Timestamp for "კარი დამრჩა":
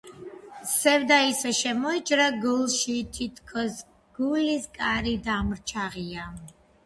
4.81-5.85